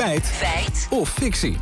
[0.00, 0.26] Feit.
[0.26, 0.86] Feit.
[0.90, 1.56] Of fictie.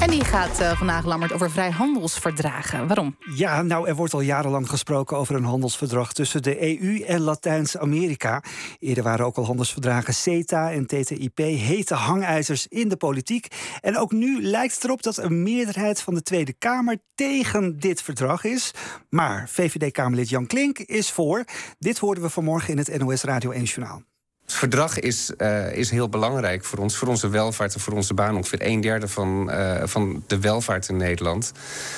[0.00, 2.86] En die gaat uh, vandaag, Lammert, over vrijhandelsverdragen.
[2.86, 3.16] Waarom?
[3.34, 8.42] Ja, nou, er wordt al jarenlang gesproken over een handelsverdrag tussen de EU en Latijns-Amerika.
[8.78, 13.46] Eerder waren ook al handelsverdragen CETA en TTIP hete hangijzers in de politiek.
[13.80, 18.02] En ook nu lijkt het erop dat een meerderheid van de Tweede Kamer tegen dit
[18.02, 18.70] verdrag is.
[19.10, 21.44] Maar VVD-Kamerlid Jan Klink is voor.
[21.78, 24.02] Dit hoorden we vanmorgen in het NOS Radio 1 Journaal.
[24.44, 28.14] Het verdrag is, uh, is heel belangrijk voor ons, voor onze welvaart en voor onze
[28.14, 28.36] baan.
[28.36, 31.52] Ongeveer een derde van, uh, van de welvaart in Nederland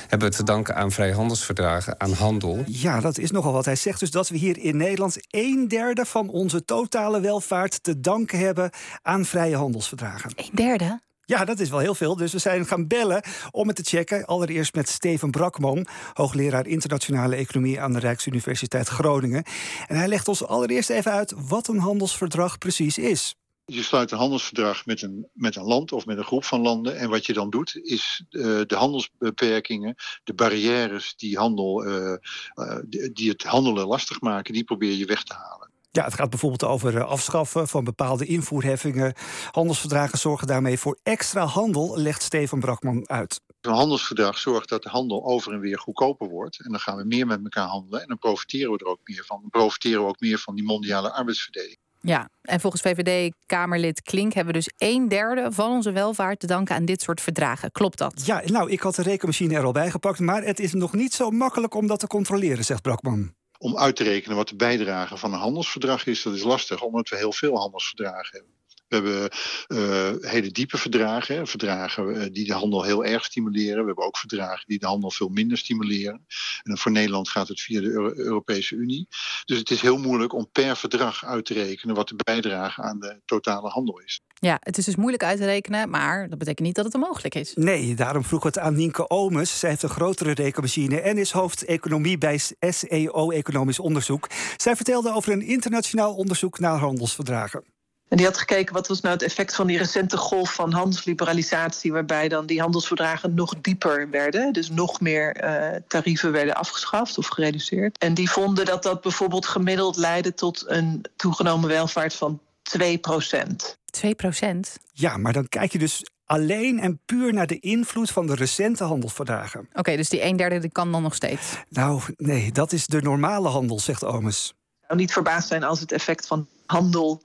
[0.08, 2.64] hebben we te danken aan vrijhandelsverdragen, aan handel.
[2.66, 3.64] Ja, dat is nogal wat.
[3.64, 8.00] Hij zegt dus dat we hier in Nederland een derde van onze totale welvaart te
[8.00, 8.70] danken hebben
[9.02, 10.30] aan vrije handelsverdragen.
[10.34, 11.00] Een derde?
[11.28, 12.16] Ja, dat is wel heel veel.
[12.16, 14.24] Dus we zijn gaan bellen om het te checken.
[14.24, 19.44] Allereerst met Steven Brakman, hoogleraar internationale economie aan de Rijksuniversiteit Groningen.
[19.86, 23.34] En hij legt ons allereerst even uit wat een handelsverdrag precies is.
[23.64, 26.96] Je sluit een handelsverdrag met een, met een land of met een groep van landen.
[26.96, 32.16] En wat je dan doet, is uh, de handelsbeperkingen, de barrières die, handel, uh,
[32.54, 32.78] uh,
[33.12, 35.70] die het handelen lastig maken, die probeer je weg te halen.
[35.96, 39.14] Ja, het gaat bijvoorbeeld over afschaffen van bepaalde invoerheffingen.
[39.50, 43.40] Handelsverdragen zorgen daarmee voor extra handel, legt Steven Brakman uit.
[43.60, 46.64] Een handelsverdrag zorgt dat de handel over en weer goedkoper wordt.
[46.64, 48.00] En dan gaan we meer met elkaar handelen.
[48.00, 49.38] En dan profiteren we er ook meer van.
[49.40, 51.78] Dan profiteren we ook meer van die mondiale arbeidsverdeling.
[52.00, 56.74] Ja, en volgens VVD-Kamerlid Klink hebben we dus een derde van onze welvaart te danken
[56.74, 57.70] aan dit soort verdragen.
[57.72, 58.26] Klopt dat?
[58.26, 61.14] Ja, nou, ik had de rekenmachine er al bij gepakt, maar het is nog niet
[61.14, 65.16] zo makkelijk om dat te controleren, zegt Brakman om uit te rekenen wat de bijdrage
[65.16, 68.54] van een handelsverdrag is, dat is lastig, omdat we heel veel handelsverdragen hebben.
[68.88, 69.30] We hebben
[69.68, 73.80] uh, hele diepe verdragen, verdragen eh, die de handel heel erg stimuleren.
[73.80, 76.26] We hebben ook verdragen die de handel veel minder stimuleren.
[76.66, 79.06] En voor Nederland gaat het via de Euro Europese Unie.
[79.44, 83.00] Dus het is heel moeilijk om per verdrag uit te rekenen wat de bijdrage aan
[83.00, 84.20] de totale handel is.
[84.40, 87.34] Ja, het is dus moeilijk uit te rekenen, maar dat betekent niet dat het onmogelijk
[87.34, 87.54] is.
[87.54, 89.58] Nee, daarom vroeg het aan Nienke Omes.
[89.58, 94.28] Zij heeft een grotere rekenmachine en is hoofd economie bij SEO Economisch Onderzoek.
[94.56, 97.75] Zij vertelde over een internationaal onderzoek naar handelsverdragen.
[98.08, 101.92] En die had gekeken wat was nou het effect van die recente golf van handelsliberalisatie,
[101.92, 107.26] waarbij dan die handelsverdragen nog dieper werden, dus nog meer uh, tarieven werden afgeschaft of
[107.26, 107.98] gereduceerd.
[107.98, 113.78] En die vonden dat dat bijvoorbeeld gemiddeld leidde tot een toegenomen welvaart van 2 procent.
[113.84, 114.76] 2 procent?
[114.92, 118.84] Ja, maar dan kijk je dus alleen en puur naar de invloed van de recente
[118.84, 119.60] handelsverdragen.
[119.60, 121.56] Oké, okay, dus die een derde die kan dan nog steeds?
[121.68, 124.54] Nou, nee, dat is de normale handel, zegt Omes.
[124.86, 127.22] Zou niet verbaasd zijn als het effect van handel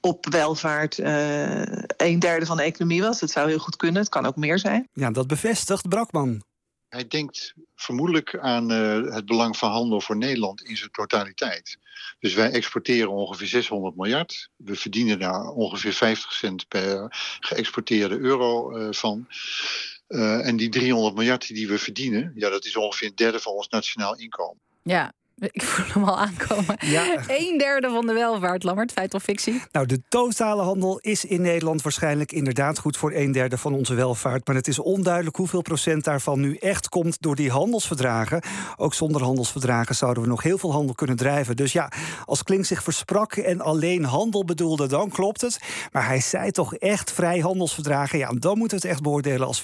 [0.00, 1.60] op welvaart uh,
[1.96, 3.20] een derde van de economie was.
[3.20, 4.88] Het zou heel goed kunnen, het kan ook meer zijn.
[4.92, 6.42] Ja, dat bevestigt Brakman.
[6.88, 11.78] Hij denkt vermoedelijk aan uh, het belang van handel voor Nederland in zijn totaliteit.
[12.18, 14.48] Dus wij exporteren ongeveer 600 miljard.
[14.56, 17.06] We verdienen daar ongeveer 50 cent per
[17.40, 19.28] geëxporteerde euro uh, van.
[20.08, 23.52] Uh, en die 300 miljard die we verdienen, ja, dat is ongeveer een derde van
[23.52, 24.60] ons nationaal inkomen.
[24.82, 25.12] Ja,
[25.52, 26.76] ik voel hem al aankomen.
[26.78, 27.18] Ja.
[27.28, 29.62] Een derde van de welvaart, Lammert, feit of fictie?
[29.72, 33.94] Nou, de totale handel is in Nederland waarschijnlijk inderdaad goed voor een derde van onze
[33.94, 34.46] welvaart.
[34.46, 38.42] Maar het is onduidelijk hoeveel procent daarvan nu echt komt door die handelsverdragen.
[38.76, 41.56] Ook zonder handelsverdragen zouden we nog heel veel handel kunnen drijven.
[41.56, 41.92] Dus ja,
[42.24, 45.60] als Klink zich versprak en alleen handel bedoelde, dan klopt het.
[45.92, 48.18] Maar hij zei toch echt vrij handelsverdragen.
[48.18, 49.58] Ja, dan moeten we het echt beoordelen als